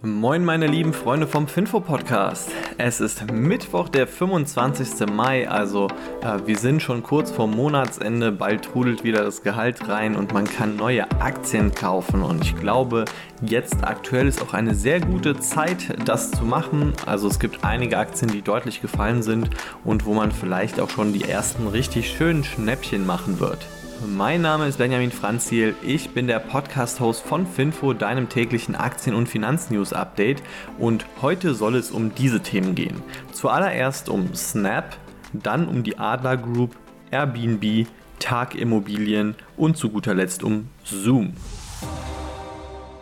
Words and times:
Moin 0.00 0.44
meine 0.44 0.68
lieben 0.68 0.92
Freunde 0.92 1.26
vom 1.26 1.48
Finfo 1.48 1.80
Podcast. 1.80 2.52
Es 2.76 3.00
ist 3.00 3.32
Mittwoch, 3.32 3.88
der 3.88 4.06
25. 4.06 5.08
Mai, 5.10 5.50
also 5.50 5.88
äh, 6.22 6.38
wir 6.46 6.56
sind 6.56 6.82
schon 6.82 7.02
kurz 7.02 7.32
vor 7.32 7.48
Monatsende, 7.48 8.30
bald 8.30 8.66
trudelt 8.66 9.02
wieder 9.02 9.24
das 9.24 9.42
Gehalt 9.42 9.88
rein 9.88 10.14
und 10.14 10.32
man 10.32 10.44
kann 10.44 10.76
neue 10.76 11.10
Aktien 11.20 11.74
kaufen 11.74 12.22
und 12.22 12.44
ich 12.44 12.54
glaube, 12.54 13.06
jetzt 13.42 13.82
aktuell 13.82 14.28
ist 14.28 14.40
auch 14.40 14.54
eine 14.54 14.76
sehr 14.76 15.00
gute 15.00 15.40
Zeit, 15.40 15.92
das 16.04 16.30
zu 16.30 16.44
machen. 16.44 16.92
Also 17.04 17.26
es 17.26 17.40
gibt 17.40 17.64
einige 17.64 17.98
Aktien, 17.98 18.30
die 18.30 18.42
deutlich 18.42 18.80
gefallen 18.80 19.24
sind 19.24 19.50
und 19.82 20.06
wo 20.06 20.14
man 20.14 20.30
vielleicht 20.30 20.78
auch 20.78 20.90
schon 20.90 21.12
die 21.12 21.28
ersten 21.28 21.66
richtig 21.66 22.12
schönen 22.12 22.44
Schnäppchen 22.44 23.04
machen 23.04 23.40
wird. 23.40 23.66
Mein 24.06 24.42
Name 24.42 24.68
ist 24.68 24.78
Benjamin 24.78 25.10
Franziel, 25.10 25.74
ich 25.82 26.10
bin 26.10 26.28
der 26.28 26.38
Podcast-Host 26.38 27.20
von 27.20 27.48
Finfo, 27.48 27.94
deinem 27.94 28.28
täglichen 28.28 28.76
Aktien- 28.76 29.16
und 29.16 29.28
Finanznews-Update 29.28 30.40
und 30.78 31.04
heute 31.20 31.52
soll 31.52 31.74
es 31.74 31.90
um 31.90 32.14
diese 32.14 32.40
Themen 32.40 32.76
gehen. 32.76 33.02
Zuallererst 33.32 34.08
um 34.08 34.34
Snap, 34.36 34.96
dann 35.32 35.66
um 35.66 35.82
die 35.82 35.98
Adler 35.98 36.36
Group, 36.36 36.76
Airbnb, 37.10 37.88
Tag 38.20 38.54
Immobilien 38.54 39.34
und 39.56 39.76
zu 39.76 39.90
guter 39.90 40.14
Letzt 40.14 40.44
um 40.44 40.68
Zoom. 40.84 41.34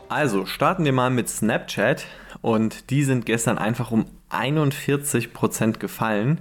Also 0.08 0.46
starten 0.46 0.86
wir 0.86 0.92
mal 0.92 1.10
mit 1.10 1.28
Snapchat 1.28 2.06
und 2.40 2.88
die 2.88 3.04
sind 3.04 3.26
gestern 3.26 3.58
einfach 3.58 3.90
um 3.90 4.06
41% 4.30 5.78
gefallen 5.78 6.40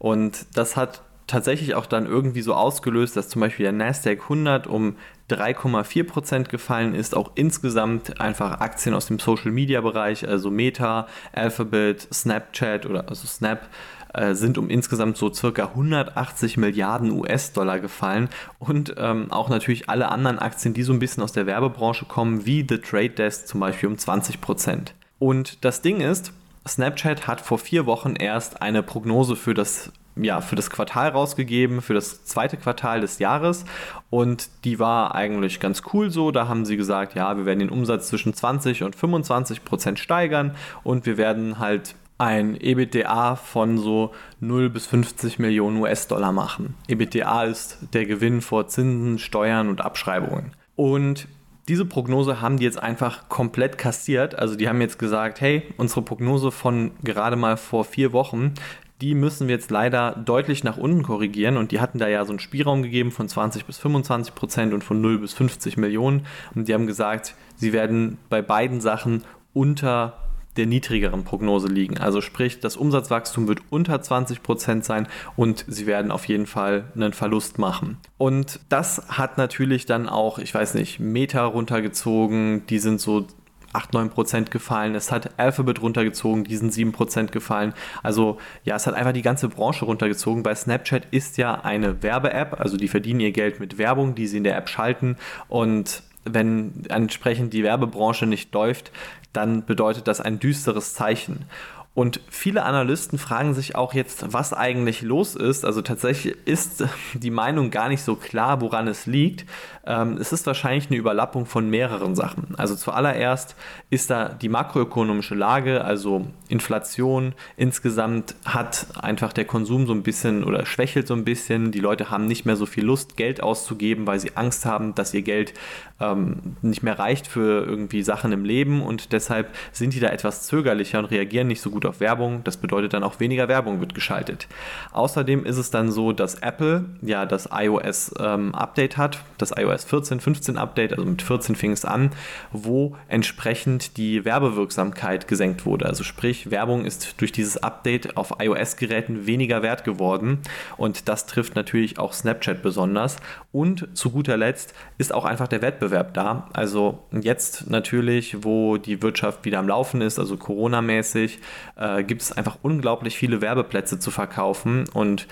und 0.00 0.46
das 0.54 0.76
hat 0.76 1.02
tatsächlich 1.32 1.74
auch 1.74 1.86
dann 1.86 2.06
irgendwie 2.06 2.42
so 2.42 2.54
ausgelöst, 2.54 3.16
dass 3.16 3.28
zum 3.30 3.40
Beispiel 3.40 3.64
der 3.64 3.72
Nasdaq 3.72 4.22
100 4.22 4.66
um 4.66 4.96
3,4% 5.30 6.44
gefallen 6.44 6.94
ist. 6.94 7.16
Auch 7.16 7.32
insgesamt 7.34 8.20
einfach 8.20 8.60
Aktien 8.60 8.94
aus 8.94 9.06
dem 9.06 9.18
Social-Media-Bereich, 9.18 10.28
also 10.28 10.50
Meta, 10.50 11.06
Alphabet, 11.32 12.06
Snapchat 12.12 12.84
oder 12.84 13.08
also 13.08 13.26
Snap, 13.26 13.66
äh, 14.12 14.34
sind 14.34 14.58
um 14.58 14.68
insgesamt 14.68 15.16
so 15.16 15.32
circa 15.32 15.68
180 15.68 16.58
Milliarden 16.58 17.10
US-Dollar 17.10 17.80
gefallen 17.80 18.28
und 18.58 18.94
ähm, 18.98 19.32
auch 19.32 19.48
natürlich 19.48 19.88
alle 19.88 20.10
anderen 20.10 20.38
Aktien, 20.38 20.74
die 20.74 20.82
so 20.82 20.92
ein 20.92 20.98
bisschen 20.98 21.22
aus 21.22 21.32
der 21.32 21.46
Werbebranche 21.46 22.04
kommen, 22.04 22.44
wie 22.44 22.66
The 22.68 22.76
Trade 22.76 23.10
Desk 23.10 23.46
zum 23.46 23.60
Beispiel 23.60 23.88
um 23.88 23.94
20%. 23.94 24.88
Und 25.18 25.64
das 25.64 25.80
Ding 25.80 26.02
ist, 26.02 26.34
Snapchat 26.68 27.26
hat 27.26 27.40
vor 27.40 27.58
vier 27.58 27.86
Wochen 27.86 28.14
erst 28.16 28.60
eine 28.60 28.82
Prognose 28.82 29.34
für 29.34 29.54
das 29.54 29.90
ja, 30.16 30.40
für 30.40 30.56
das 30.56 30.70
Quartal 30.70 31.10
rausgegeben, 31.10 31.80
für 31.80 31.94
das 31.94 32.24
zweite 32.24 32.56
Quartal 32.56 33.00
des 33.00 33.18
Jahres. 33.18 33.64
Und 34.10 34.48
die 34.64 34.78
war 34.78 35.14
eigentlich 35.14 35.60
ganz 35.60 35.82
cool 35.92 36.10
so. 36.10 36.30
Da 36.30 36.48
haben 36.48 36.64
sie 36.64 36.76
gesagt, 36.76 37.14
ja, 37.14 37.36
wir 37.36 37.46
werden 37.46 37.60
den 37.60 37.70
Umsatz 37.70 38.08
zwischen 38.08 38.34
20 38.34 38.82
und 38.82 38.96
25 38.96 39.64
Prozent 39.64 39.98
steigern 39.98 40.54
und 40.84 41.06
wir 41.06 41.16
werden 41.16 41.58
halt 41.58 41.94
ein 42.18 42.56
EBITDA 42.60 43.36
von 43.36 43.78
so 43.78 44.12
0 44.40 44.70
bis 44.70 44.86
50 44.86 45.38
Millionen 45.38 45.78
US-Dollar 45.78 46.30
machen. 46.30 46.74
EBITDA 46.86 47.44
ist 47.44 47.78
der 47.94 48.06
Gewinn 48.06 48.42
vor 48.42 48.68
Zinsen, 48.68 49.18
Steuern 49.18 49.68
und 49.68 49.80
Abschreibungen. 49.80 50.52
Und 50.76 51.26
diese 51.68 51.84
Prognose 51.84 52.40
haben 52.40 52.58
die 52.58 52.64
jetzt 52.64 52.80
einfach 52.80 53.28
komplett 53.28 53.78
kassiert. 53.78 54.36
Also 54.38 54.56
die 54.56 54.68
haben 54.68 54.80
jetzt 54.80 54.98
gesagt, 54.98 55.40
hey, 55.40 55.62
unsere 55.76 56.02
Prognose 56.02 56.50
von 56.50 56.92
gerade 57.02 57.36
mal 57.36 57.56
vor 57.56 57.84
vier 57.84 58.12
Wochen, 58.12 58.54
die 59.02 59.16
müssen 59.16 59.48
wir 59.48 59.56
jetzt 59.56 59.72
leider 59.72 60.12
deutlich 60.12 60.62
nach 60.62 60.76
unten 60.76 61.02
korrigieren 61.02 61.56
und 61.56 61.72
die 61.72 61.80
hatten 61.80 61.98
da 61.98 62.06
ja 62.06 62.24
so 62.24 62.30
einen 62.30 62.38
Spielraum 62.38 62.84
gegeben 62.84 63.10
von 63.10 63.28
20 63.28 63.64
bis 63.66 63.78
25 63.78 64.34
Prozent 64.34 64.72
und 64.72 64.84
von 64.84 65.00
0 65.00 65.18
bis 65.18 65.32
50 65.32 65.76
Millionen 65.76 66.24
und 66.54 66.68
die 66.68 66.74
haben 66.74 66.86
gesagt, 66.86 67.34
sie 67.56 67.72
werden 67.72 68.18
bei 68.30 68.42
beiden 68.42 68.80
Sachen 68.80 69.24
unter 69.54 70.18
der 70.56 70.66
niedrigeren 70.66 71.24
Prognose 71.24 71.66
liegen. 71.66 71.98
Also 71.98 72.20
sprich, 72.20 72.60
das 72.60 72.76
Umsatzwachstum 72.76 73.48
wird 73.48 73.60
unter 73.70 74.00
20 74.00 74.42
Prozent 74.42 74.84
sein 74.84 75.08
und 75.34 75.64
sie 75.66 75.86
werden 75.86 76.12
auf 76.12 76.28
jeden 76.28 76.46
Fall 76.46 76.84
einen 76.94 77.12
Verlust 77.12 77.58
machen. 77.58 77.96
Und 78.18 78.60
das 78.68 79.08
hat 79.08 79.36
natürlich 79.36 79.86
dann 79.86 80.08
auch, 80.08 80.38
ich 80.38 80.54
weiß 80.54 80.74
nicht, 80.74 81.00
Meta 81.00 81.44
runtergezogen, 81.44 82.66
die 82.68 82.78
sind 82.78 83.00
so 83.00 83.26
8, 83.72 83.92
9 83.92 84.10
Prozent 84.10 84.50
gefallen. 84.50 84.94
Es 84.94 85.10
hat 85.12 85.38
Alphabet 85.38 85.82
runtergezogen, 85.82 86.44
die 86.44 86.56
sind 86.56 86.72
7 86.72 86.92
Prozent 86.92 87.32
gefallen. 87.32 87.74
Also 88.02 88.38
ja, 88.64 88.76
es 88.76 88.86
hat 88.86 88.94
einfach 88.94 89.12
die 89.12 89.22
ganze 89.22 89.48
Branche 89.48 89.84
runtergezogen. 89.84 90.42
Bei 90.42 90.54
Snapchat 90.54 91.06
ist 91.10 91.38
ja 91.38 91.60
eine 91.62 92.02
Werbe-App, 92.02 92.60
also 92.60 92.76
die 92.76 92.88
verdienen 92.88 93.20
ihr 93.20 93.32
Geld 93.32 93.60
mit 93.60 93.78
Werbung, 93.78 94.14
die 94.14 94.26
sie 94.26 94.38
in 94.38 94.44
der 94.44 94.56
App 94.56 94.68
schalten 94.68 95.16
und 95.48 96.02
wenn 96.24 96.84
entsprechend 96.88 97.52
die 97.52 97.64
Werbebranche 97.64 98.26
nicht 98.26 98.54
läuft, 98.54 98.92
dann 99.32 99.64
bedeutet 99.64 100.06
das 100.06 100.20
ein 100.20 100.38
düsteres 100.38 100.94
Zeichen. 100.94 101.46
Und 101.94 102.20
viele 102.30 102.62
Analysten 102.62 103.18
fragen 103.18 103.52
sich 103.52 103.76
auch 103.76 103.92
jetzt, 103.92 104.32
was 104.32 104.54
eigentlich 104.54 105.02
los 105.02 105.36
ist. 105.36 105.66
Also 105.66 105.82
tatsächlich 105.82 106.36
ist 106.46 106.84
die 107.12 107.30
Meinung 107.30 107.70
gar 107.70 107.90
nicht 107.90 108.02
so 108.02 108.16
klar, 108.16 108.62
woran 108.62 108.88
es 108.88 109.04
liegt. 109.04 109.44
Ähm, 109.84 110.16
es 110.16 110.32
ist 110.32 110.46
wahrscheinlich 110.46 110.86
eine 110.88 110.96
Überlappung 110.96 111.44
von 111.44 111.68
mehreren 111.68 112.14
Sachen. 112.14 112.54
Also 112.56 112.76
zuallererst 112.76 113.56
ist 113.90 114.08
da 114.08 114.30
die 114.30 114.48
makroökonomische 114.48 115.34
Lage, 115.34 115.84
also 115.84 116.26
Inflation. 116.48 117.34
Insgesamt 117.58 118.36
hat 118.44 118.86
einfach 118.98 119.34
der 119.34 119.44
Konsum 119.44 119.86
so 119.86 119.92
ein 119.92 120.02
bisschen 120.02 120.44
oder 120.44 120.64
schwächelt 120.64 121.06
so 121.06 121.14
ein 121.14 121.24
bisschen. 121.24 121.72
Die 121.72 121.80
Leute 121.80 122.10
haben 122.10 122.26
nicht 122.26 122.46
mehr 122.46 122.56
so 122.56 122.64
viel 122.64 122.84
Lust, 122.84 123.18
Geld 123.18 123.42
auszugeben, 123.42 124.06
weil 124.06 124.18
sie 124.18 124.34
Angst 124.34 124.64
haben, 124.64 124.94
dass 124.94 125.12
ihr 125.12 125.22
Geld 125.22 125.52
ähm, 126.00 126.56
nicht 126.62 126.82
mehr 126.82 126.98
reicht 126.98 127.26
für 127.26 127.64
irgendwie 127.66 128.02
Sachen 128.02 128.32
im 128.32 128.44
Leben 128.44 128.82
und 128.82 129.12
deshalb 129.12 129.54
sind 129.72 129.94
die 129.94 130.00
da 130.00 130.08
etwas 130.08 130.46
zögerlicher 130.46 130.98
und 130.98 131.06
reagieren 131.06 131.48
nicht 131.48 131.60
so 131.60 131.70
gut 131.70 131.81
auf 131.86 132.00
Werbung. 132.00 132.42
Das 132.44 132.56
bedeutet 132.56 132.94
dann 132.94 133.04
auch 133.04 133.20
weniger 133.20 133.48
Werbung 133.48 133.80
wird 133.80 133.94
geschaltet. 133.94 134.48
Außerdem 134.92 135.44
ist 135.44 135.56
es 135.56 135.70
dann 135.70 135.90
so, 135.90 136.12
dass 136.12 136.36
Apple 136.36 136.84
ja 137.02 137.26
das 137.26 137.48
iOS 137.52 138.14
ähm, 138.18 138.54
Update 138.54 138.96
hat, 138.96 139.20
das 139.38 139.52
iOS 139.56 139.84
14, 139.84 140.20
15 140.20 140.58
Update, 140.58 140.92
also 140.92 141.04
mit 141.04 141.22
14 141.22 141.56
fing 141.56 141.72
es 141.72 141.84
an, 141.84 142.10
wo 142.52 142.96
entsprechend 143.08 143.96
die 143.96 144.24
Werbewirksamkeit 144.24 145.28
gesenkt 145.28 145.66
wurde. 145.66 145.86
Also 145.86 146.04
sprich, 146.04 146.50
Werbung 146.50 146.84
ist 146.84 147.20
durch 147.20 147.32
dieses 147.32 147.56
Update 147.56 148.16
auf 148.16 148.34
iOS-Geräten 148.40 149.26
weniger 149.26 149.62
wert 149.62 149.84
geworden 149.84 150.38
und 150.76 151.08
das 151.08 151.26
trifft 151.26 151.56
natürlich 151.56 151.98
auch 151.98 152.12
Snapchat 152.12 152.62
besonders. 152.62 153.16
Und 153.52 153.88
zu 153.96 154.10
guter 154.10 154.36
Letzt 154.36 154.74
ist 154.98 155.12
auch 155.12 155.24
einfach 155.24 155.48
der 155.48 155.62
Wettbewerb 155.62 156.14
da. 156.14 156.48
Also 156.52 157.00
jetzt 157.12 157.68
natürlich, 157.70 158.44
wo 158.44 158.78
die 158.78 159.02
Wirtschaft 159.02 159.44
wieder 159.44 159.58
am 159.58 159.68
Laufen 159.68 160.00
ist, 160.00 160.18
also 160.18 160.36
Corona-mäßig, 160.36 161.38
äh, 161.76 162.02
gibt 162.04 162.22
es 162.22 162.32
einfach 162.32 162.58
unglaublich 162.62 163.16
viele 163.16 163.40
Werbeplätze 163.40 163.98
zu 163.98 164.10
verkaufen 164.10 164.84
und 164.92 165.26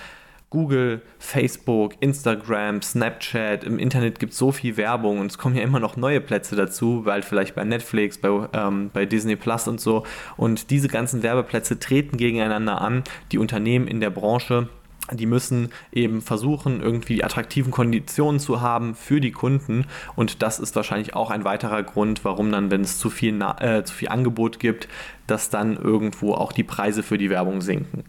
Google, 0.50 1.00
Facebook, 1.20 1.94
Instagram, 2.00 2.82
Snapchat, 2.82 3.62
im 3.62 3.78
Internet 3.78 4.18
gibt 4.18 4.32
es 4.32 4.38
so 4.38 4.50
viel 4.50 4.76
Werbung 4.76 5.20
und 5.20 5.26
es 5.26 5.38
kommen 5.38 5.54
ja 5.54 5.62
immer 5.62 5.78
noch 5.78 5.96
neue 5.96 6.20
Plätze 6.20 6.56
dazu, 6.56 7.06
weil 7.06 7.22
vielleicht 7.22 7.54
bei 7.54 7.62
Netflix, 7.62 8.18
bei, 8.18 8.48
ähm, 8.52 8.90
bei 8.92 9.06
Disney 9.06 9.36
Plus 9.36 9.68
und 9.68 9.80
so. 9.80 10.04
Und 10.36 10.70
diese 10.70 10.88
ganzen 10.88 11.22
Werbeplätze 11.22 11.78
treten 11.78 12.16
gegeneinander 12.16 12.80
an. 12.80 13.04
Die 13.30 13.38
Unternehmen 13.38 13.86
in 13.86 14.00
der 14.00 14.10
Branche 14.10 14.68
die 15.12 15.26
müssen 15.26 15.70
eben 15.92 16.22
versuchen, 16.22 16.80
irgendwie 16.80 17.24
attraktiven 17.24 17.70
Konditionen 17.70 18.40
zu 18.40 18.60
haben 18.60 18.94
für 18.94 19.20
die 19.20 19.32
Kunden. 19.32 19.86
Und 20.16 20.42
das 20.42 20.58
ist 20.58 20.76
wahrscheinlich 20.76 21.14
auch 21.14 21.30
ein 21.30 21.44
weiterer 21.44 21.82
Grund, 21.82 22.24
warum 22.24 22.52
dann, 22.52 22.70
wenn 22.70 22.82
es 22.82 22.98
zu 22.98 23.10
viel, 23.10 23.40
äh, 23.60 23.84
zu 23.84 23.94
viel 23.94 24.08
Angebot 24.08 24.58
gibt, 24.58 24.88
dass 25.26 25.50
dann 25.50 25.76
irgendwo 25.76 26.34
auch 26.34 26.52
die 26.52 26.64
Preise 26.64 27.02
für 27.02 27.18
die 27.18 27.30
Werbung 27.30 27.60
sinken. 27.60 28.04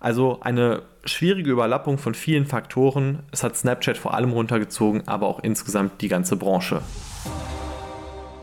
Also 0.00 0.40
eine 0.40 0.82
schwierige 1.04 1.50
Überlappung 1.50 1.98
von 1.98 2.14
vielen 2.14 2.46
Faktoren. 2.46 3.20
Es 3.30 3.44
hat 3.44 3.56
Snapchat 3.56 3.96
vor 3.96 4.14
allem 4.14 4.32
runtergezogen, 4.32 5.06
aber 5.06 5.26
auch 5.26 5.40
insgesamt 5.40 6.00
die 6.00 6.08
ganze 6.08 6.36
Branche. 6.36 6.82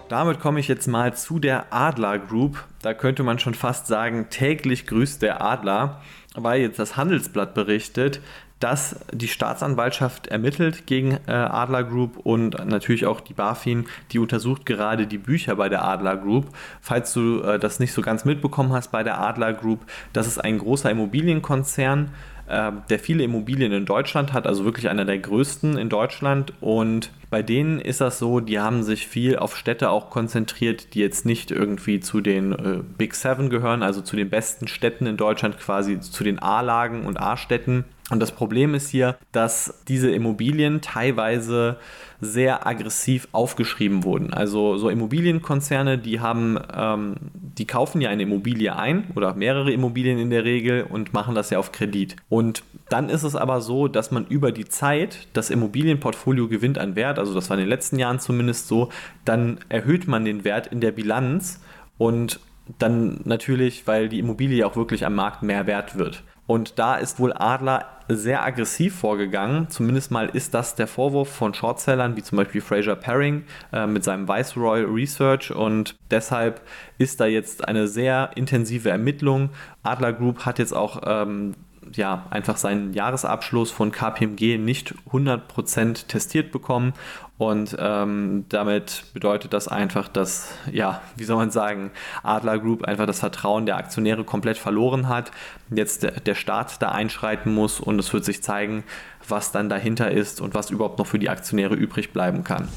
Damit 0.10 0.40
komme 0.40 0.60
ich 0.60 0.68
jetzt 0.68 0.88
mal 0.88 1.14
zu 1.14 1.40
der 1.40 1.72
Adler 1.72 2.20
Group. 2.20 2.66
Da 2.82 2.94
könnte 2.94 3.24
man 3.24 3.40
schon 3.40 3.54
fast 3.54 3.88
sagen, 3.88 4.28
täglich 4.30 4.88
grüßt 4.88 5.22
der 5.22 5.42
Adler 5.42 6.02
weil 6.36 6.62
jetzt 6.62 6.80
das 6.80 6.98
Handelsblatt 6.98 7.54
berichtet, 7.54 8.22
dass 8.60 9.00
die 9.14 9.30
Staatsanwaltschaft 9.30 10.28
ermittelt 10.28 10.86
gegen 10.86 11.18
äh, 11.28 11.32
Adler 11.32 11.86
Group 11.86 12.18
und 12.18 12.66
natürlich 12.66 13.06
auch 13.06 13.22
die 13.22 13.34
BaFin, 13.34 13.86
die 14.12 14.20
untersucht 14.20 14.66
gerade 14.66 15.08
die 15.08 15.18
Bücher 15.18 15.56
bei 15.56 15.70
der 15.70 15.86
Adler 15.86 16.18
Group. 16.18 16.48
Falls 16.82 17.14
du 17.14 17.42
äh, 17.42 17.58
das 17.58 17.80
nicht 17.80 17.94
so 17.94 18.02
ganz 18.02 18.26
mitbekommen 18.26 18.74
hast 18.74 18.92
bei 18.92 19.02
der 19.02 19.22
Adler 19.22 19.54
Group, 19.54 19.80
das 20.12 20.28
ist 20.28 20.40
ein 20.40 20.58
großer 20.58 20.92
Immobilienkonzern, 20.92 22.12
der 22.50 23.00
viele 23.00 23.24
Immobilien 23.24 23.72
in 23.72 23.86
Deutschland 23.86 24.34
hat, 24.34 24.48
also 24.48 24.66
wirklich 24.66 24.90
einer 24.90 25.06
der 25.06 25.20
größten 25.20 25.78
in 25.78 25.90
Deutschland. 25.90 26.54
Und 26.62 27.12
bei 27.30 27.44
denen 27.44 27.80
ist 27.80 28.02
das 28.02 28.18
so, 28.18 28.40
die 28.40 28.60
haben 28.60 28.82
sich 28.82 29.08
viel 29.08 29.38
auf 29.38 29.56
Städte 29.56 29.92
auch 29.92 30.10
konzentriert, 30.10 30.96
die 30.96 31.00
jetzt 31.00 31.26
nicht 31.26 31.52
irgendwie 31.52 32.00
zu 32.00 32.22
den 32.22 32.54
äh, 32.54 32.80
Big 32.98 33.14
Seven 33.14 33.50
gehören, 33.50 33.84
also 33.84 34.02
zu 34.02 34.16
den 34.16 34.30
besten 34.30 34.68
Städten 34.68 35.06
in 35.06 35.16
Deutschland, 35.16 35.60
quasi 35.60 36.00
zu 36.00 36.24
den 36.24 36.40
A-Lagen 36.40 37.06
und 37.06 37.20
A-Städten, 37.20 37.86
Und 38.10 38.20
das 38.20 38.32
Problem 38.32 38.74
ist 38.74 38.90
hier, 38.90 39.18
dass 39.32 39.84
diese 39.88 40.10
Immobilien 40.10 40.82
teilweise 40.82 41.78
sehr 42.22 42.66
aggressiv 42.66 43.28
aufgeschrieben 43.32 44.04
wurden. 44.04 44.34
Also 44.34 44.78
so 44.78 44.90
Immobilienkonzerne, 44.90 45.98
die 45.98 46.20
haben, 46.20 46.60
ähm, 46.76 47.16
die 47.34 47.66
kaufen 47.66 48.02
ja 48.02 48.10
eine 48.10 48.24
Immobilie 48.24 48.76
ein 48.76 49.12
oder 49.16 49.36
mehrere 49.36 49.72
Immobilien 49.72 50.18
in 50.18 50.30
der 50.30 50.44
Regel 50.44 50.84
und 50.84 51.14
machen 51.14 51.36
das 51.36 51.50
ja 51.50 51.60
auf 51.60 51.72
Kredit. 51.72 52.16
Und 52.28 52.64
dann 52.90 53.10
ist 53.10 53.24
es 53.24 53.36
aber 53.36 53.62
so, 53.62 53.88
dass 53.88 54.12
man 54.12 54.26
über 54.26 54.52
die 54.52 54.66
Zeit 54.66 55.28
das 55.34 55.50
Immobilienportfolio 55.50 56.48
gewinnt 56.48 56.78
an 56.78 56.96
Wert, 56.96 57.20
also 57.20 57.34
das 57.34 57.50
war 57.50 57.58
in 57.58 57.64
den 57.64 57.70
letzten 57.70 58.00
Jahren 58.00 58.20
zumindest 58.20 58.68
so, 58.68 58.90
dann 59.24 59.60
erhöht 59.70 60.08
man 60.08 60.26
den 60.26 60.44
Wert 60.44 60.68
in 60.68 60.82
der 60.82 60.92
Bilanz 60.92 61.62
und 61.98 62.40
dann 62.80 63.22
natürlich, 63.24 63.88
weil 63.88 64.10
die 64.10 64.20
Immobilie 64.20 64.66
auch 64.66 64.76
wirklich 64.76 65.06
am 65.06 65.16
Markt 65.16 65.42
mehr 65.42 65.68
wert 65.68 65.98
wird. 65.98 66.24
Und 66.46 66.80
da 66.80 66.96
ist 66.96 67.20
wohl 67.20 67.34
Adler 67.34 67.86
sehr 68.10 68.44
aggressiv 68.44 68.96
vorgegangen. 68.96 69.70
Zumindest 69.70 70.12
mal 70.12 70.30
ist 70.30 70.54
das 70.54 70.76
der 70.76 70.88
Vorwurf 70.88 71.30
von 71.30 71.54
Shortsellern, 71.54 72.16
wie 72.16 72.24
zum 72.24 72.38
Beispiel 72.38 72.62
Fraser 72.62 72.96
Paring 72.96 73.44
äh, 73.72 73.86
mit 73.86 74.04
seinem 74.04 74.28
Viceroy 74.28 74.84
Research. 74.84 75.52
Und 75.52 75.96
deshalb 76.10 76.62
ist 76.98 77.20
da 77.20 77.28
jetzt 77.28 77.68
eine 77.68 77.88
sehr 77.88 78.32
intensive 78.36 78.90
Ermittlung. 78.90 79.50
Adler 79.84 80.14
Group 80.14 80.46
hat 80.46 80.60
jetzt 80.60 80.74
auch 80.74 81.02
ähm, 81.06 81.54
ja, 81.94 82.26
einfach 82.30 82.58
seinen 82.58 82.94
Jahresabschluss 82.94 83.72
von 83.72 83.92
KPMG 83.92 84.58
nicht 84.58 84.94
100% 85.12 86.08
testiert 86.08 86.52
bekommen. 86.52 86.94
Und 87.38 87.76
ähm, 87.80 88.46
damit 88.50 89.06
bedeutet 89.14 89.54
das 89.54 89.70
einfach, 89.70 90.10
dass, 90.10 90.52
ja, 90.72 91.02
wie 91.16 91.24
soll 91.24 91.38
man 91.38 91.52
sagen, 91.52 91.92
Adler 92.22 92.60
Group 92.60 92.84
einfach 92.84 93.06
das 93.06 93.20
Vertrauen 93.20 93.66
der 93.66 93.78
Aktionäre 93.78 94.26
komplett 94.26 94.58
verloren 94.58 95.08
hat. 95.08 95.32
Jetzt 95.70 96.04
der, 96.04 96.12
der 96.20 96.36
Staat 96.36 96.82
da 96.82 96.90
einschreiten 96.90 97.54
muss 97.54 97.80
und 97.80 97.98
es 97.98 98.12
wird 98.12 98.26
sich 98.26 98.44
zeigen, 98.44 98.84
was 99.28 99.54
dann 99.54 99.70
dahinter 99.70 100.12
ist 100.12 100.42
und 100.42 100.54
was 100.54 100.70
überhaupt 100.70 101.00
noch 101.00 101.08
für 101.08 101.20
die 101.20 101.30
Aktionäre 101.30 101.76
übrig 101.76 102.12
bleiben 102.12 102.44
kann. 102.44 102.68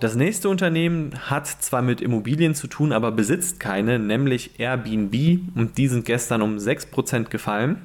Das 0.00 0.14
nächste 0.14 0.48
Unternehmen 0.48 1.12
hat 1.28 1.48
zwar 1.48 1.82
mit 1.82 2.00
Immobilien 2.00 2.54
zu 2.54 2.68
tun, 2.68 2.92
aber 2.92 3.10
besitzt 3.10 3.58
keine, 3.58 3.98
nämlich 3.98 4.60
Airbnb 4.60 5.40
und 5.56 5.76
die 5.76 5.88
sind 5.88 6.04
gestern 6.04 6.40
um 6.40 6.56
6% 6.56 7.24
gefallen. 7.24 7.82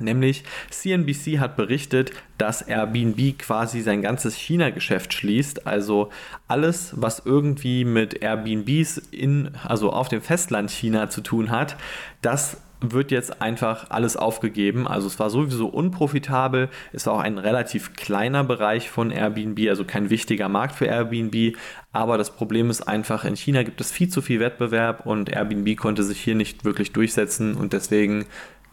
Nämlich 0.00 0.44
CNBC 0.70 1.40
hat 1.40 1.56
berichtet, 1.56 2.12
dass 2.38 2.62
Airbnb 2.62 3.36
quasi 3.36 3.80
sein 3.80 4.02
ganzes 4.02 4.36
China-Geschäft 4.36 5.12
schließt. 5.12 5.66
Also 5.66 6.10
alles, 6.46 6.92
was 6.94 7.22
irgendwie 7.24 7.84
mit 7.84 8.22
Airbnbs 8.22 8.98
in, 9.10 9.50
also 9.66 9.92
auf 9.92 10.08
dem 10.08 10.22
Festland 10.22 10.70
China 10.70 11.10
zu 11.10 11.20
tun 11.20 11.50
hat, 11.50 11.76
das 12.22 12.58
wird 12.80 13.10
jetzt 13.10 13.42
einfach 13.42 13.90
alles 13.90 14.16
aufgegeben. 14.16 14.86
Also 14.86 15.06
es 15.06 15.18
war 15.18 15.30
sowieso 15.30 15.66
unprofitabel, 15.66 16.68
es 16.92 17.06
war 17.06 17.14
auch 17.14 17.20
ein 17.20 17.38
relativ 17.38 17.94
kleiner 17.94 18.44
Bereich 18.44 18.90
von 18.90 19.10
Airbnb, 19.10 19.68
also 19.68 19.84
kein 19.84 20.10
wichtiger 20.10 20.48
Markt 20.48 20.76
für 20.76 20.86
Airbnb. 20.86 21.56
Aber 21.92 22.18
das 22.18 22.30
Problem 22.30 22.70
ist 22.70 22.82
einfach, 22.82 23.24
in 23.24 23.36
China 23.36 23.62
gibt 23.62 23.80
es 23.80 23.90
viel 23.90 24.08
zu 24.08 24.22
viel 24.22 24.40
Wettbewerb 24.40 25.06
und 25.06 25.30
Airbnb 25.30 25.76
konnte 25.76 26.02
sich 26.02 26.20
hier 26.20 26.34
nicht 26.34 26.64
wirklich 26.64 26.92
durchsetzen 26.92 27.54
und 27.54 27.72
deswegen 27.72 28.26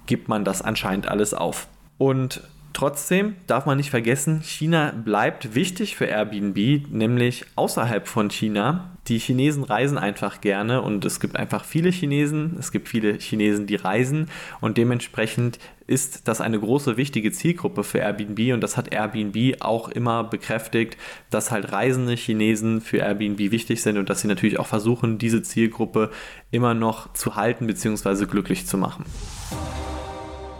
gibt 0.05 0.29
man 0.29 0.45
das 0.45 0.61
anscheinend 0.61 1.07
alles 1.07 1.33
auf. 1.33 1.67
Und 1.97 2.41
Trotzdem 2.75 3.37
darf 3.47 3.65
man 3.65 3.77
nicht 3.77 3.89
vergessen, 3.89 4.41
China 4.41 4.91
bleibt 4.91 5.55
wichtig 5.55 5.95
für 5.95 6.07
Airbnb, 6.07 6.91
nämlich 6.91 7.45
außerhalb 7.55 8.05
von 8.05 8.29
China. 8.29 8.97
Die 9.07 9.17
Chinesen 9.17 9.63
reisen 9.63 9.97
einfach 9.97 10.41
gerne 10.41 10.81
und 10.81 11.05
es 11.05 11.21
gibt 11.21 11.37
einfach 11.37 11.63
viele 11.63 11.89
Chinesen, 11.89 12.57
es 12.59 12.73
gibt 12.73 12.89
viele 12.89 13.13
Chinesen, 13.17 13.65
die 13.65 13.77
reisen 13.77 14.29
und 14.59 14.77
dementsprechend 14.77 15.57
ist 15.87 16.27
das 16.27 16.41
eine 16.41 16.59
große 16.59 16.97
wichtige 16.97 17.31
Zielgruppe 17.31 17.85
für 17.85 17.99
Airbnb 17.99 18.53
und 18.53 18.59
das 18.59 18.75
hat 18.75 18.93
Airbnb 18.93 19.61
auch 19.61 19.87
immer 19.87 20.25
bekräftigt, 20.25 20.97
dass 21.29 21.51
halt 21.51 21.71
reisende 21.71 22.15
Chinesen 22.15 22.81
für 22.81 22.97
Airbnb 22.97 23.39
wichtig 23.51 23.81
sind 23.81 23.97
und 23.97 24.09
dass 24.09 24.19
sie 24.19 24.27
natürlich 24.27 24.59
auch 24.59 24.67
versuchen, 24.67 25.17
diese 25.17 25.41
Zielgruppe 25.43 26.11
immer 26.51 26.73
noch 26.73 27.13
zu 27.13 27.37
halten 27.37 27.67
bzw. 27.67 28.25
glücklich 28.25 28.67
zu 28.67 28.77
machen. 28.77 29.05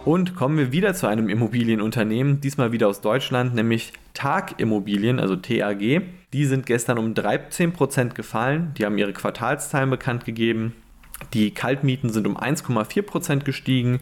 Und 0.06 0.36
kommen 0.36 0.56
wir 0.56 0.70
wieder 0.70 0.94
zu 0.94 1.08
einem 1.08 1.28
Immobilienunternehmen, 1.28 2.40
diesmal 2.40 2.70
wieder 2.70 2.86
aus 2.86 3.00
Deutschland, 3.00 3.56
nämlich 3.56 3.92
Tag 4.14 4.60
Immobilien, 4.60 5.18
also 5.18 5.34
TAG. 5.34 5.80
Die 6.32 6.44
sind 6.44 6.64
gestern 6.64 6.98
um 6.98 7.12
13% 7.12 8.14
gefallen. 8.14 8.72
Die 8.78 8.86
haben 8.86 8.98
ihre 8.98 9.12
Quartalszahlen 9.12 9.90
bekannt 9.90 10.24
gegeben. 10.24 10.74
Die 11.34 11.50
Kaltmieten 11.50 12.10
sind 12.10 12.28
um 12.28 12.36
1,4% 12.36 13.42
gestiegen. 13.42 13.98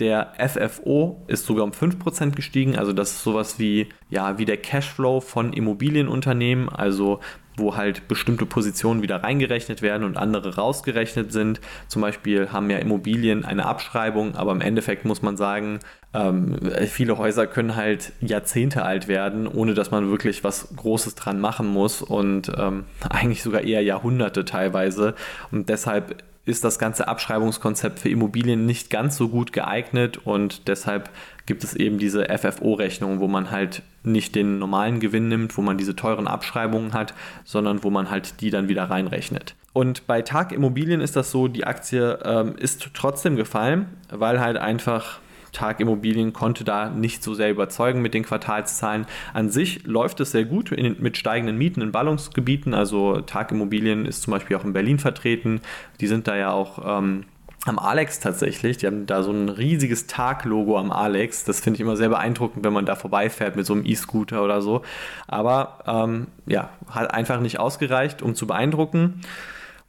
Der 0.00 0.32
FFO 0.38 1.22
ist 1.28 1.46
sogar 1.46 1.64
um 1.64 1.70
5% 1.70 2.32
gestiegen, 2.32 2.76
also 2.76 2.92
das 2.92 3.12
ist 3.12 3.22
sowas 3.22 3.60
wie, 3.60 3.88
ja, 4.10 4.38
wie 4.38 4.44
der 4.44 4.56
Cashflow 4.56 5.20
von 5.20 5.52
Immobilienunternehmen, 5.52 6.68
also 6.68 7.20
wo 7.56 7.76
halt 7.76 8.08
bestimmte 8.08 8.46
Positionen 8.46 9.02
wieder 9.02 9.22
reingerechnet 9.22 9.82
werden 9.82 10.02
und 10.02 10.16
andere 10.16 10.56
rausgerechnet 10.56 11.32
sind. 11.32 11.60
Zum 11.86 12.02
Beispiel 12.02 12.50
haben 12.50 12.70
ja 12.70 12.78
Immobilien 12.78 13.44
eine 13.44 13.66
Abschreibung, 13.66 14.34
aber 14.34 14.50
im 14.50 14.60
Endeffekt 14.60 15.04
muss 15.04 15.22
man 15.22 15.36
sagen, 15.36 15.78
ähm, 16.12 16.58
viele 16.88 17.16
Häuser 17.16 17.46
können 17.46 17.76
halt 17.76 18.12
Jahrzehnte 18.20 18.84
alt 18.84 19.06
werden, 19.06 19.46
ohne 19.46 19.74
dass 19.74 19.92
man 19.92 20.10
wirklich 20.10 20.42
was 20.42 20.74
Großes 20.74 21.14
dran 21.14 21.40
machen 21.40 21.68
muss 21.68 22.02
und 22.02 22.50
ähm, 22.56 22.84
eigentlich 23.08 23.42
sogar 23.44 23.62
eher 23.62 23.82
Jahrhunderte 23.82 24.44
teilweise. 24.44 25.14
Und 25.52 25.68
deshalb 25.68 26.24
ist 26.46 26.64
das 26.64 26.78
ganze 26.78 27.08
Abschreibungskonzept 27.08 27.98
für 27.98 28.08
Immobilien 28.08 28.66
nicht 28.66 28.90
ganz 28.90 29.16
so 29.16 29.28
gut 29.28 29.52
geeignet 29.52 30.18
und 30.24 30.68
deshalb 30.68 31.10
gibt 31.46 31.64
es 31.64 31.74
eben 31.74 31.98
diese 31.98 32.26
FFO-Rechnung, 32.26 33.20
wo 33.20 33.28
man 33.28 33.50
halt 33.50 33.82
nicht 34.02 34.34
den 34.34 34.58
normalen 34.58 35.00
Gewinn 35.00 35.28
nimmt, 35.28 35.56
wo 35.56 35.62
man 35.62 35.78
diese 35.78 35.96
teuren 35.96 36.28
Abschreibungen 36.28 36.92
hat, 36.92 37.14
sondern 37.44 37.82
wo 37.82 37.90
man 37.90 38.10
halt 38.10 38.40
die 38.40 38.50
dann 38.50 38.68
wieder 38.68 38.84
reinrechnet. 38.84 39.54
Und 39.72 40.06
bei 40.06 40.22
Tag 40.22 40.52
Immobilien 40.52 41.00
ist 41.00 41.16
das 41.16 41.30
so, 41.30 41.48
die 41.48 41.66
Aktie 41.66 42.18
ähm, 42.24 42.54
ist 42.56 42.90
trotzdem 42.94 43.36
gefallen, 43.36 43.86
weil 44.10 44.40
halt 44.40 44.56
einfach 44.56 45.18
Tag 45.54 45.80
Immobilien 45.80 46.34
konnte 46.34 46.64
da 46.64 46.90
nicht 46.90 47.22
so 47.22 47.32
sehr 47.32 47.50
überzeugen 47.50 48.02
mit 48.02 48.12
den 48.12 48.24
Quartalszahlen. 48.24 49.06
An 49.32 49.48
sich 49.48 49.86
läuft 49.86 50.20
es 50.20 50.32
sehr 50.32 50.44
gut 50.44 50.70
in, 50.72 50.96
mit 51.00 51.16
steigenden 51.16 51.56
Mieten 51.56 51.80
in 51.80 51.92
Ballungsgebieten. 51.92 52.74
Also 52.74 53.20
Tag 53.22 53.50
Immobilien 53.52 54.04
ist 54.04 54.22
zum 54.22 54.32
Beispiel 54.32 54.56
auch 54.56 54.64
in 54.64 54.74
Berlin 54.74 54.98
vertreten. 54.98 55.62
Die 56.00 56.06
sind 56.06 56.28
da 56.28 56.36
ja 56.36 56.52
auch 56.52 56.98
ähm, 56.98 57.24
am 57.66 57.78
Alex 57.78 58.20
tatsächlich. 58.20 58.78
Die 58.78 58.86
haben 58.86 59.06
da 59.06 59.22
so 59.22 59.30
ein 59.30 59.48
riesiges 59.48 60.06
Tag-Logo 60.06 60.78
am 60.78 60.92
Alex. 60.92 61.44
Das 61.44 61.60
finde 61.60 61.76
ich 61.76 61.80
immer 61.80 61.96
sehr 61.96 62.10
beeindruckend, 62.10 62.64
wenn 62.64 62.72
man 62.72 62.86
da 62.86 62.94
vorbeifährt 62.94 63.56
mit 63.56 63.66
so 63.66 63.72
einem 63.72 63.86
E-Scooter 63.86 64.42
oder 64.42 64.60
so. 64.60 64.82
Aber 65.26 65.78
ähm, 65.86 66.26
ja, 66.46 66.70
hat 66.88 67.12
einfach 67.14 67.40
nicht 67.40 67.58
ausgereicht, 67.58 68.22
um 68.22 68.34
zu 68.34 68.46
beeindrucken. 68.46 69.20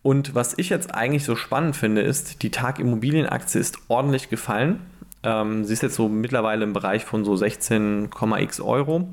Und 0.02 0.36
was 0.36 0.54
ich 0.58 0.70
jetzt 0.70 0.94
eigentlich 0.94 1.26
so 1.26 1.36
spannend 1.36 1.76
finde, 1.76 2.02
ist, 2.02 2.44
die 2.44 2.52
Tag 2.52 2.80
Immobilienaktie 2.80 3.60
ist 3.60 3.80
ordentlich 3.88 4.30
gefallen. 4.30 4.80
Ähm, 5.26 5.66
sie 5.66 5.74
ist 5.74 5.84
jetzt 5.84 5.96
so 5.96 6.08
mittlerweile 6.08 6.64
im 6.64 6.74
Bereich 6.74 7.04
von 7.04 7.26
so 7.26 7.34
16,x 7.34 8.62
Euro. 8.62 9.10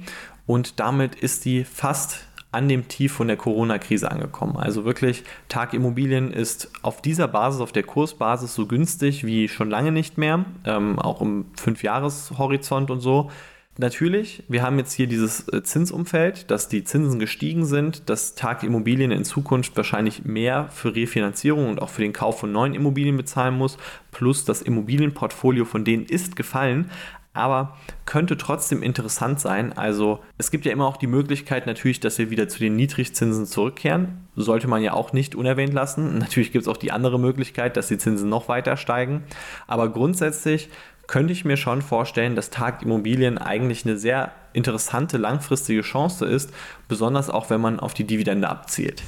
Und 0.46 0.80
damit 0.80 1.14
ist 1.14 1.44
die 1.44 1.64
fast 1.64 2.26
an 2.52 2.68
dem 2.68 2.86
Tief 2.86 3.12
von 3.12 3.28
der 3.28 3.38
Corona-Krise 3.38 4.10
angekommen. 4.10 4.56
Also 4.58 4.84
wirklich, 4.84 5.24
Tag 5.48 5.72
Immobilien 5.72 6.30
ist 6.30 6.70
auf 6.82 7.00
dieser 7.00 7.26
Basis, 7.26 7.62
auf 7.62 7.72
der 7.72 7.82
Kursbasis 7.82 8.54
so 8.54 8.66
günstig 8.66 9.24
wie 9.24 9.48
schon 9.48 9.70
lange 9.70 9.90
nicht 9.90 10.18
mehr, 10.18 10.44
ähm, 10.66 10.98
auch 10.98 11.22
im 11.22 11.46
Fünfjahreshorizont 11.56 12.90
und 12.90 13.00
so. 13.00 13.30
Natürlich, 13.78 14.42
wir 14.48 14.62
haben 14.62 14.78
jetzt 14.78 14.92
hier 14.92 15.06
dieses 15.06 15.48
äh, 15.48 15.62
Zinsumfeld, 15.62 16.50
dass 16.50 16.68
die 16.68 16.84
Zinsen 16.84 17.18
gestiegen 17.18 17.64
sind, 17.64 18.10
dass 18.10 18.34
Tag 18.34 18.64
Immobilien 18.64 19.10
in 19.10 19.24
Zukunft 19.24 19.74
wahrscheinlich 19.78 20.26
mehr 20.26 20.68
für 20.68 20.94
Refinanzierung 20.94 21.70
und 21.70 21.80
auch 21.80 21.88
für 21.88 22.02
den 22.02 22.12
Kauf 22.12 22.38
von 22.38 22.52
neuen 22.52 22.74
Immobilien 22.74 23.16
bezahlen 23.16 23.56
muss, 23.56 23.78
plus 24.10 24.44
das 24.44 24.60
Immobilienportfolio 24.60 25.64
von 25.64 25.86
denen 25.86 26.04
ist 26.04 26.36
gefallen, 26.36 26.90
aber 27.32 27.78
könnte 28.04 28.36
trotzdem 28.36 28.82
interessant 28.82 29.40
sein. 29.40 29.72
Also 29.72 30.20
es 30.36 30.50
gibt 30.50 30.66
ja 30.66 30.72
immer 30.72 30.86
auch 30.86 30.98
die 30.98 31.06
Möglichkeit 31.06 31.66
natürlich, 31.66 31.98
dass 31.98 32.18
wir 32.18 32.28
wieder 32.28 32.48
zu 32.48 32.58
den 32.58 32.76
Niedrigzinsen 32.76 33.46
zurückkehren. 33.46 34.28
Sollte 34.36 34.68
man 34.68 34.82
ja 34.82 34.92
auch 34.92 35.14
nicht 35.14 35.34
unerwähnt 35.34 35.72
lassen. 35.72 36.18
Natürlich 36.18 36.52
gibt 36.52 36.62
es 36.62 36.68
auch 36.68 36.76
die 36.76 36.92
andere 36.92 37.18
Möglichkeit, 37.18 37.78
dass 37.78 37.88
die 37.88 37.96
Zinsen 37.96 38.28
noch 38.28 38.48
weiter 38.48 38.76
steigen. 38.76 39.24
Aber 39.66 39.88
grundsätzlich 39.88 40.68
könnte 41.06 41.32
ich 41.32 41.44
mir 41.44 41.56
schon 41.56 41.82
vorstellen, 41.82 42.36
dass 42.36 42.50
Tag 42.50 42.82
Immobilien 42.82 43.38
eigentlich 43.38 43.84
eine 43.84 43.96
sehr 43.96 44.32
interessante 44.52 45.18
langfristige 45.18 45.82
Chance 45.82 46.26
ist, 46.26 46.52
besonders 46.88 47.30
auch 47.30 47.50
wenn 47.50 47.60
man 47.60 47.80
auf 47.80 47.94
die 47.94 48.04
Dividende 48.04 48.48
abzielt. 48.48 49.02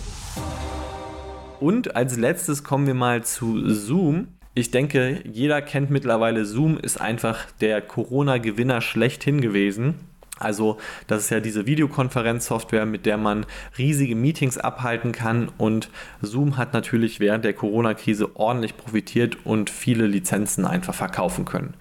Und 1.61 1.97
als 1.97 2.17
letztes 2.17 2.65
kommen 2.65 2.87
wir 2.87 2.95
mal 2.95 3.25
zu 3.25 3.71
Zoom. 3.71 4.29
Ich 4.55 4.71
denke, 4.71 5.23
jeder 5.25 5.63
kennt 5.63 5.91
mittlerweile 5.91 6.45
Zoom, 6.45 6.79
ist 6.79 7.01
einfach 7.01 7.51
der 7.61 7.81
Corona-Gewinner 7.81 8.81
schlechthin 8.81 9.41
gewesen. 9.41 9.95
Also 10.39 10.79
das 11.07 11.25
ist 11.25 11.31
ja 11.31 11.39
diese 11.39 11.67
Videokonferenzsoftware, 11.67 12.87
mit 12.87 13.07
der 13.07 13.17
man 13.17 13.47
riesige 13.79 14.17
Meetings 14.17 14.59
abhalten 14.59 15.13
kann 15.13 15.49
und 15.59 15.91
Zoom 16.23 16.57
hat 16.57 16.73
natürlich 16.73 17.21
während 17.21 17.45
der 17.45 17.53
Corona-Krise 17.53 18.35
ordentlich 18.37 18.77
profitiert 18.77 19.39
und 19.45 19.71
viele 19.71 20.07
Lizenzen 20.07 20.65
einfach 20.67 20.95
verkaufen 20.95 21.45
können. 21.45 21.75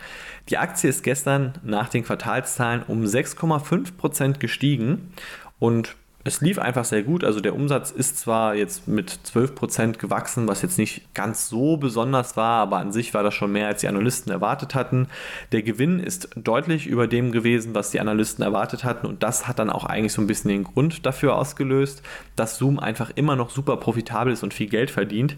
Die 0.50 0.58
Aktie 0.58 0.90
ist 0.90 1.04
gestern 1.04 1.54
nach 1.64 1.90
den 1.90 2.04
Quartalszahlen 2.04 2.84
um 2.84 3.04
6,5% 3.04 4.38
gestiegen 4.38 5.14
und 5.58 5.96
es 6.26 6.40
lief 6.40 6.58
einfach 6.58 6.86
sehr 6.86 7.04
gut. 7.04 7.24
Also 7.24 7.42
der 7.42 7.54
Umsatz 7.54 7.92
ist 7.92 8.18
zwar 8.18 8.56
jetzt 8.56 8.88
mit 8.88 9.12
12% 9.12 9.98
gewachsen, 9.98 10.48
was 10.48 10.62
jetzt 10.62 10.78
nicht 10.78 11.14
ganz 11.14 11.50
so 11.50 11.76
besonders 11.76 12.38
war, 12.38 12.62
aber 12.62 12.78
an 12.78 12.94
sich 12.94 13.14
war 13.14 13.24
das 13.24 13.34
schon 13.34 13.52
mehr, 13.52 13.68
als 13.68 13.82
die 13.82 13.90
Analysten 13.90 14.32
erwartet 14.32 14.74
hatten. 14.74 15.08
Der 15.52 15.64
Gewinn 15.64 16.00
ist 16.00 16.30
deutlich 16.36 16.88
über 16.88 17.08
dem 17.08 17.34
gewesen, 17.34 17.76
was 17.76 17.92
die 17.92 18.00
Analysten 18.00 18.44
erwartet 18.44 18.86
hatten 18.86 19.06
und 19.06 19.22
das 19.22 19.48
hat 19.48 19.60
dann 19.60 19.70
auch 19.70 19.84
eigentlich 19.84 20.14
so 20.14 20.22
ein 20.22 20.28
bisschen 20.28 20.50
den 20.50 20.64
Grund 20.64 21.06
dafür 21.06 21.36
ausgelöst, 21.36 22.04
dass 22.38 22.58
Zoom 22.58 22.80
einfach 22.80 23.12
immer 23.16 23.36
noch 23.36 23.50
super 23.50 23.76
profitabel 23.76 24.32
ist 24.32 24.44
und 24.44 24.54
viel 24.54 24.70
Geld 24.70 24.92
verdient. 24.92 25.36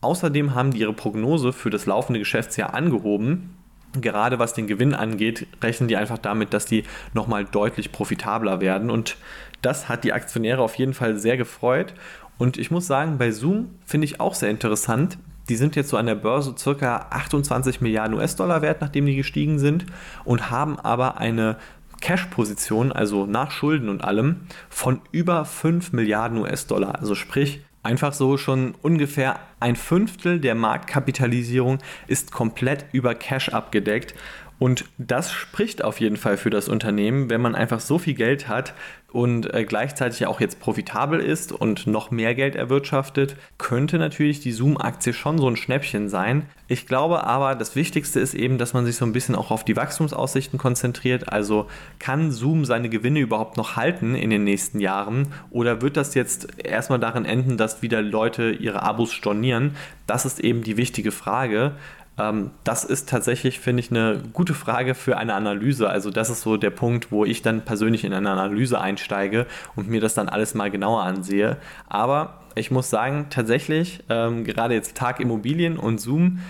Außerdem 0.00 0.54
haben 0.54 0.70
die 0.70 0.78
ihre 0.78 0.92
Prognose 0.92 1.52
für 1.52 1.70
das 1.70 1.86
laufende 1.86 2.20
Geschäftsjahr 2.20 2.74
angehoben 2.74 3.58
gerade 4.00 4.38
was 4.38 4.52
den 4.54 4.66
Gewinn 4.66 4.94
angeht, 4.94 5.46
rechnen 5.62 5.88
die 5.88 5.96
einfach 5.96 6.18
damit, 6.18 6.52
dass 6.52 6.66
die 6.66 6.84
nochmal 7.14 7.44
deutlich 7.44 7.92
profitabler 7.92 8.60
werden. 8.60 8.90
Und 8.90 9.16
das 9.62 9.88
hat 9.88 10.04
die 10.04 10.12
Aktionäre 10.12 10.62
auf 10.62 10.76
jeden 10.76 10.94
Fall 10.94 11.18
sehr 11.18 11.36
gefreut. 11.36 11.94
Und 12.38 12.56
ich 12.56 12.70
muss 12.70 12.86
sagen, 12.86 13.18
bei 13.18 13.30
Zoom 13.30 13.70
finde 13.84 14.04
ich 14.04 14.20
auch 14.20 14.34
sehr 14.34 14.50
interessant. 14.50 15.18
Die 15.48 15.56
sind 15.56 15.76
jetzt 15.76 15.88
so 15.88 15.96
an 15.96 16.06
der 16.06 16.14
Börse 16.14 16.54
circa 16.56 17.06
28 17.10 17.80
Milliarden 17.80 18.16
US-Dollar 18.16 18.62
wert, 18.62 18.80
nachdem 18.80 19.06
die 19.06 19.16
gestiegen 19.16 19.58
sind, 19.58 19.86
und 20.24 20.50
haben 20.50 20.78
aber 20.78 21.18
eine 21.18 21.56
Cash-Position, 22.00 22.92
also 22.92 23.26
nach 23.26 23.50
Schulden 23.50 23.88
und 23.88 24.04
allem, 24.04 24.42
von 24.68 25.00
über 25.10 25.44
5 25.44 25.92
Milliarden 25.92 26.38
US-Dollar. 26.38 26.98
Also 27.00 27.14
sprich, 27.14 27.62
Einfach 27.84 28.12
so 28.12 28.36
schon 28.36 28.74
ungefähr 28.82 29.38
ein 29.60 29.76
Fünftel 29.76 30.40
der 30.40 30.54
Marktkapitalisierung 30.54 31.78
ist 32.08 32.32
komplett 32.32 32.86
über 32.92 33.14
Cash 33.14 33.50
abgedeckt 33.50 34.14
und 34.58 34.86
das 34.98 35.32
spricht 35.32 35.84
auf 35.84 36.00
jeden 36.00 36.16
Fall 36.16 36.36
für 36.36 36.50
das 36.50 36.68
Unternehmen, 36.68 37.30
wenn 37.30 37.40
man 37.40 37.54
einfach 37.54 37.80
so 37.80 37.98
viel 37.98 38.14
Geld 38.14 38.48
hat 38.48 38.74
und 39.10 39.54
äh, 39.54 39.64
gleichzeitig 39.64 40.26
auch 40.26 40.40
jetzt 40.40 40.60
profitabel 40.60 41.20
ist 41.20 41.52
und 41.52 41.86
noch 41.86 42.10
mehr 42.10 42.34
Geld 42.34 42.56
erwirtschaftet, 42.56 43.36
könnte 43.56 43.98
natürlich 43.98 44.40
die 44.40 44.52
Zoom-Aktie 44.52 45.14
schon 45.14 45.38
so 45.38 45.48
ein 45.48 45.56
Schnäppchen 45.56 46.08
sein. 46.08 46.44
Ich 46.66 46.86
glaube 46.86 47.24
aber, 47.24 47.54
das 47.54 47.74
Wichtigste 47.74 48.20
ist 48.20 48.34
eben, 48.34 48.58
dass 48.58 48.74
man 48.74 48.84
sich 48.84 48.96
so 48.96 49.06
ein 49.06 49.12
bisschen 49.12 49.34
auch 49.34 49.50
auf 49.50 49.64
die 49.64 49.76
Wachstumsaussichten 49.76 50.58
konzentriert. 50.58 51.32
Also 51.32 51.68
kann 51.98 52.32
Zoom 52.32 52.66
seine 52.66 52.90
Gewinne 52.90 53.20
überhaupt 53.20 53.56
noch 53.56 53.76
halten 53.76 54.14
in 54.14 54.28
den 54.28 54.44
nächsten 54.44 54.80
Jahren 54.80 55.28
oder 55.50 55.80
wird 55.80 55.96
das 55.96 56.14
jetzt 56.14 56.58
erstmal 56.62 56.98
darin 56.98 57.24
enden, 57.24 57.56
dass 57.56 57.80
wieder 57.80 58.02
Leute 58.02 58.50
ihre 58.50 58.82
Abos 58.82 59.12
stornieren? 59.12 59.76
Das 60.06 60.26
ist 60.26 60.40
eben 60.40 60.62
die 60.62 60.76
wichtige 60.76 61.12
Frage. 61.12 61.72
Ähm, 62.18 62.50
das 62.64 62.84
ist 62.84 63.08
tatsächlich, 63.08 63.60
finde 63.60 63.80
ich, 63.80 63.90
eine 63.90 64.22
gute 64.32 64.54
Frage 64.54 64.94
für 64.94 65.16
eine 65.16 65.34
Analyse. 65.34 65.88
Also 65.88 66.10
das 66.10 66.30
ist 66.30 66.42
so 66.42 66.56
der 66.56 66.70
Punkt, 66.70 67.12
wo 67.12 67.24
ich 67.24 67.42
dann 67.42 67.64
persönlich 67.64 68.04
in 68.04 68.12
eine 68.12 68.30
Analyse 68.30 68.80
einsteige 68.80 69.46
und 69.76 69.88
mir 69.88 70.00
das 70.00 70.14
dann 70.14 70.28
alles 70.28 70.54
mal 70.54 70.70
genauer 70.70 71.02
ansehe. 71.02 71.56
Aber 71.88 72.40
ich 72.54 72.70
muss 72.70 72.90
sagen, 72.90 73.26
tatsächlich, 73.30 74.02
ähm, 74.08 74.44
gerade 74.44 74.74
jetzt 74.74 74.96
Tag 74.96 75.20
Immobilien 75.20 75.78
und 75.78 76.00
Zoom 76.00 76.40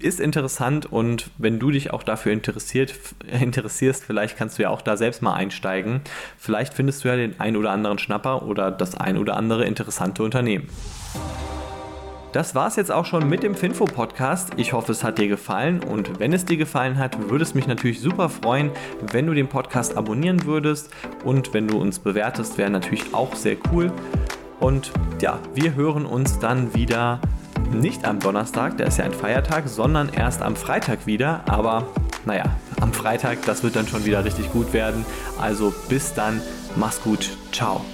ist 0.00 0.20
interessant 0.20 0.84
und 0.84 1.30
wenn 1.38 1.58
du 1.58 1.70
dich 1.70 1.92
auch 1.92 2.02
dafür 2.02 2.32
interessiert, 2.32 2.94
interessierst, 3.40 4.04
vielleicht 4.04 4.36
kannst 4.36 4.58
du 4.58 4.64
ja 4.64 4.70
auch 4.70 4.82
da 4.82 4.96
selbst 4.96 5.22
mal 5.22 5.34
einsteigen. 5.34 6.02
Vielleicht 6.36 6.74
findest 6.74 7.04
du 7.04 7.08
ja 7.08 7.16
den 7.16 7.40
ein 7.40 7.56
oder 7.56 7.70
anderen 7.70 7.98
Schnapper 7.98 8.42
oder 8.46 8.70
das 8.70 8.94
ein 8.94 9.16
oder 9.16 9.36
andere 9.36 9.64
interessante 9.64 10.22
Unternehmen. 10.22 10.68
Das 12.32 12.54
war 12.54 12.66
es 12.66 12.76
jetzt 12.76 12.90
auch 12.90 13.04
schon 13.04 13.28
mit 13.28 13.42
dem 13.42 13.54
Finfo-Podcast. 13.54 14.52
Ich 14.56 14.72
hoffe, 14.72 14.92
es 14.92 15.04
hat 15.04 15.18
dir 15.18 15.28
gefallen 15.28 15.84
und 15.84 16.18
wenn 16.18 16.32
es 16.32 16.46
dir 16.46 16.56
gefallen 16.56 16.96
hat, 16.96 17.28
würde 17.28 17.44
es 17.44 17.52
mich 17.52 17.66
natürlich 17.66 18.00
super 18.00 18.30
freuen, 18.30 18.70
wenn 19.12 19.26
du 19.26 19.34
den 19.34 19.48
Podcast 19.48 19.98
abonnieren 19.98 20.46
würdest 20.46 20.90
und 21.24 21.52
wenn 21.52 21.68
du 21.68 21.78
uns 21.78 21.98
bewertest, 21.98 22.56
wäre 22.56 22.70
natürlich 22.70 23.12
auch 23.12 23.34
sehr 23.34 23.56
cool. 23.70 23.92
Und 24.60 24.92
ja, 25.20 25.40
wir 25.54 25.74
hören 25.74 26.06
uns 26.06 26.38
dann 26.38 26.74
wieder 26.74 27.20
nicht 27.70 28.06
am 28.06 28.18
Donnerstag, 28.18 28.78
der 28.78 28.86
ist 28.86 28.98
ja 28.98 29.04
ein 29.04 29.12
Feiertag, 29.12 29.68
sondern 29.68 30.08
erst 30.08 30.40
am 30.40 30.56
Freitag 30.56 31.06
wieder. 31.06 31.42
Aber 31.46 31.86
naja, 32.24 32.44
am 32.80 32.94
Freitag, 32.94 33.44
das 33.44 33.62
wird 33.62 33.76
dann 33.76 33.86
schon 33.86 34.06
wieder 34.06 34.24
richtig 34.24 34.50
gut 34.52 34.72
werden. 34.72 35.04
Also 35.38 35.74
bis 35.90 36.14
dann, 36.14 36.40
mach's 36.76 37.02
gut, 37.02 37.28
ciao. 37.52 37.84